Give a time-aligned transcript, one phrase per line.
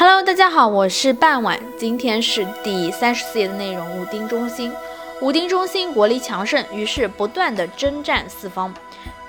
[0.00, 4.00] Hello，大家好，我是半晚，今天是第三十四页的内容。
[4.00, 4.72] 武丁中兴，
[5.20, 8.72] 武丁中兴国力强盛，于是不断的征战四方。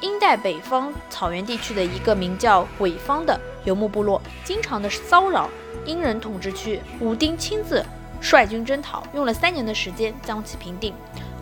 [0.00, 5.48] 殷代北方草原地区的一个名叫鬼方的游牧部落，经常的骚扰
[5.86, 6.82] 殷人统治区。
[7.00, 7.82] 武丁亲自
[8.20, 10.92] 率军征讨，用了三年的时间将其平定。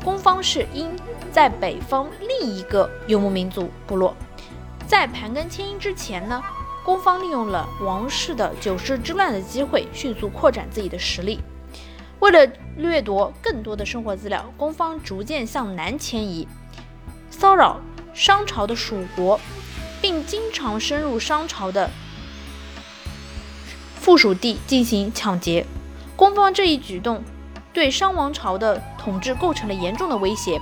[0.05, 0.89] 攻方是殷
[1.33, 4.15] 在北方另一个游牧民族部落，
[4.87, 6.41] 在盘庚迁殷之前呢？
[6.87, 11.41] 攻方利用了王室的九世之乱的机会，迅速扩展自己的实力。
[12.21, 16.47] 为了掠夺更多的生活资料，攻方逐渐向南迁移，
[17.29, 17.81] 骚扰
[18.15, 19.41] 商朝的属国，
[20.01, 21.91] 并经常深入商朝的
[23.97, 25.67] 附属地进行抢劫。
[26.15, 27.21] 攻方这一举动
[27.73, 30.61] 对商王朝的统治构成了严重的威胁。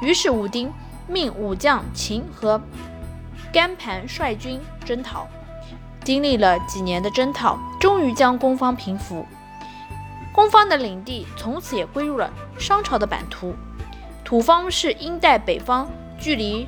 [0.00, 0.72] 于是武丁
[1.08, 2.62] 命武将秦和
[3.52, 5.26] 甘盘率军征讨。
[6.04, 9.26] 经历了几年的征讨，终于将攻方平服。
[10.32, 13.54] 攻方的领地从此也归入了商朝的版图。
[14.24, 16.66] 土方是殷代北方距离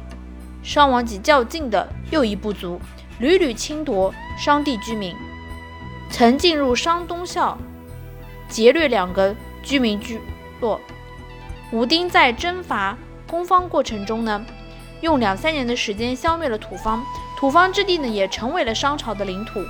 [0.62, 2.80] 商王级较近的又一部族，
[3.18, 5.14] 屡屡侵夺商地居民，
[6.10, 7.56] 曾进入商东校
[8.48, 10.20] 劫掠两个居民聚
[10.60, 10.80] 落。
[11.72, 12.96] 武丁在征伐
[13.28, 14.44] 攻方过程中呢，
[15.00, 17.04] 用两三年的时间消灭了土方。
[17.38, 19.62] 土方之地呢，也成为了商朝的领土。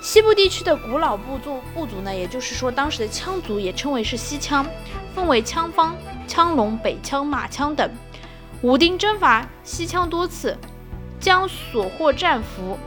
[0.00, 4.66] 西部地区的古老部族部族呢，也就是说当时的羌族，也称为是西羌，
[5.14, 5.96] 分为羌方、
[6.28, 7.90] 羌戎、北羌、马羌等。
[8.62, 10.56] 武丁征伐西羌多次，
[11.20, 12.78] 将所获战俘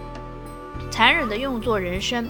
[0.92, 2.28] 残忍地用作人参，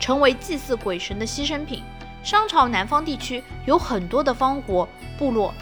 [0.00, 1.82] 成为祭祀鬼神的牺牲品。
[2.22, 4.88] 商朝南方地区有很多的方国
[5.18, 5.52] 部落，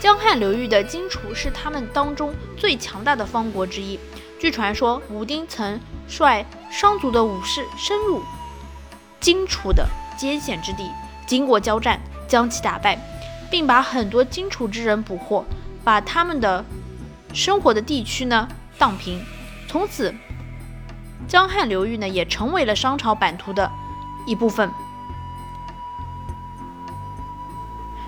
[0.00, 3.98] 江汉流域的荆楚是他们当中最强大的方国之一。
[4.38, 8.22] 据传说，武丁曾率商族的武士深入
[9.18, 10.88] 荆楚的艰险之地，
[11.26, 12.96] 经过交战，将其打败，
[13.50, 15.44] 并把很多荆楚之人捕获，
[15.82, 16.64] 把他们的
[17.34, 19.20] 生活的地区呢荡平。
[19.66, 20.14] 从此，
[21.26, 23.68] 江汉流域呢也成为了商朝版图的
[24.26, 24.70] 一部分。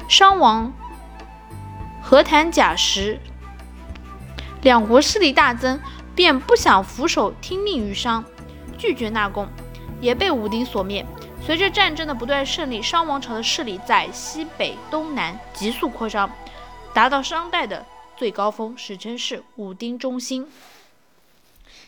[0.08, 0.72] 商王
[2.10, 3.20] 和谈贾时，
[4.62, 5.80] 两国势力大增。
[6.12, 8.24] 便不想俯首听命于商，
[8.76, 9.46] 拒绝纳贡，
[10.00, 11.06] 也被武丁所灭。
[11.40, 16.28] 随着战争的不断胜利，商王朝的势力在西北、东南急速扩张，
[16.92, 20.48] 达到商代的最高峰，史称是武丁中兴。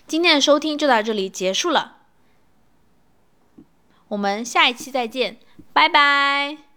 [0.06, 1.96] 今天的收听就到这里结束了，
[4.06, 5.36] 我们下一期再见，
[5.74, 6.71] 拜拜。